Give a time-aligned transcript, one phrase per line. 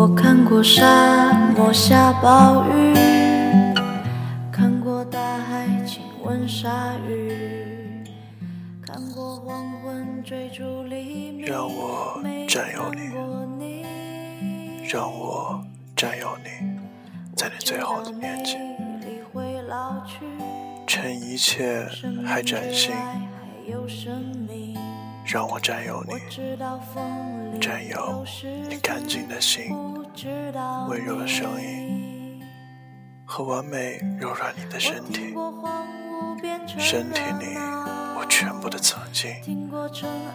[0.00, 3.17] 我看过沙漠下暴雨，
[11.58, 13.82] 让我占有你，
[14.88, 15.60] 让我
[15.96, 16.50] 占有你，
[17.34, 18.56] 在你最好的年纪，
[20.86, 21.84] 趁一切
[22.24, 22.94] 还崭新，
[25.26, 26.12] 让我占有你，
[27.60, 28.24] 占有
[28.68, 29.74] 你干净的心，
[30.88, 32.40] 温柔的声音
[33.26, 35.34] 和完美柔软你的身体，
[36.78, 37.58] 身体里
[38.38, 39.34] 全部的曾经，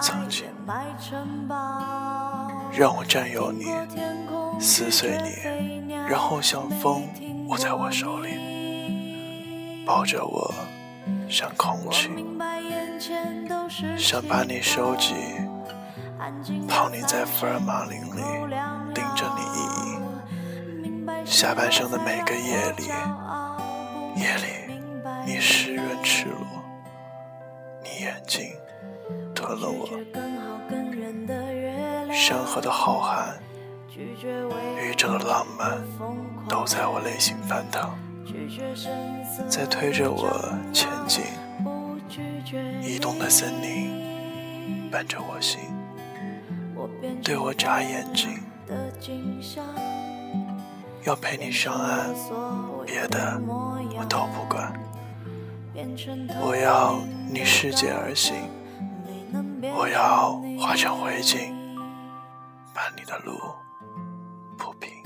[0.00, 0.48] 曾经
[2.72, 3.66] 让我占有你，
[4.58, 7.08] 撕碎你，然后像风
[7.46, 10.52] 握在我手里，抱着我，
[11.30, 12.10] 像空气，
[13.96, 15.14] 想把你收集，
[16.68, 18.22] 泡你在福尔马林里，
[18.92, 19.60] 盯着你意
[19.92, 20.02] 淫。
[21.24, 22.88] 下半生的每个夜里，
[24.16, 24.82] 夜里
[25.24, 26.53] 你湿润赤裸，你
[28.04, 28.50] 眼睛
[29.34, 29.88] 吞了我，
[32.12, 33.32] 山河的浩瀚，
[33.96, 35.82] 宇宙的浪漫，
[36.46, 37.90] 都在我内心翻腾，
[39.48, 41.24] 在推着我前进。
[42.82, 45.60] 移动的森林伴着我心，
[47.22, 48.38] 对我眨眼睛，
[51.04, 52.14] 要陪你上岸，
[52.84, 54.72] 别的我都不管。
[56.40, 57.00] 我要
[57.34, 58.48] 逆世界而行，
[59.76, 61.52] 我要化成灰烬，
[62.72, 63.36] 把你的路
[64.56, 65.03] 铺平。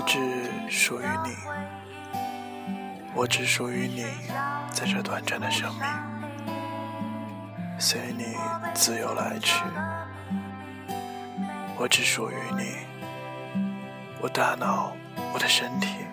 [0.00, 0.18] 我只
[0.70, 1.36] 属于你，
[3.14, 4.06] 我只属于你，
[4.72, 5.84] 在这短暂的生命，
[7.78, 8.34] 随你
[8.72, 9.62] 自由来去。
[11.76, 12.78] 我只属于你，
[14.22, 14.96] 我大脑，
[15.34, 16.06] 我的身体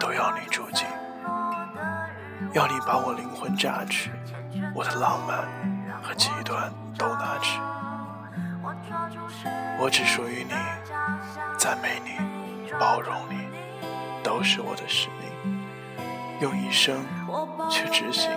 [0.00, 0.86] 都要你住进，
[2.54, 4.10] 要你把我灵魂榨取，
[4.74, 5.46] 我的浪漫
[6.02, 7.60] 和极端都拿去。
[9.78, 10.54] 我只属于你，
[11.58, 12.45] 赞美你。
[12.78, 13.36] 包容你，
[14.22, 15.58] 都是我的使命，
[16.40, 17.04] 用一生
[17.70, 18.30] 去执行。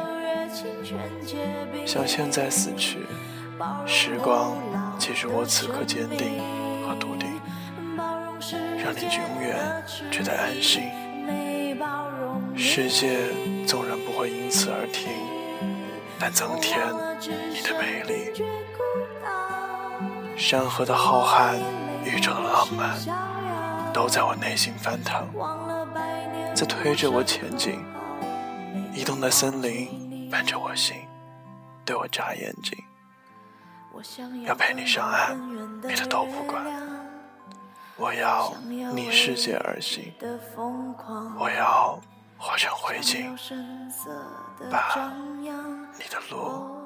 [1.86, 3.00] 像现在死去，
[3.86, 4.58] 时光
[4.98, 6.40] 记住我此刻坚定
[6.88, 7.30] 和笃定，
[8.82, 10.84] 让你永远觉得安心。
[12.56, 13.20] 世界
[13.66, 15.10] 纵然不会因此而停，
[16.20, 16.80] 但增添
[17.52, 18.34] 你的美丽。
[20.36, 21.60] 山河的浩瀚，
[22.04, 23.29] 宇宙的浪漫。
[24.00, 25.28] 都在我内心翻腾，
[26.56, 27.84] 在推着我前进。
[28.94, 30.96] 移动的森林伴着我心，
[31.84, 32.82] 对我眨眼睛。
[34.46, 35.38] 要陪你上岸，
[35.82, 36.64] 别的都不管。
[37.98, 38.54] 我要
[38.94, 40.14] 逆世界而行，
[41.38, 42.00] 我要
[42.38, 43.38] 化成灰烬，
[44.72, 45.12] 把
[45.98, 46.80] 你的路。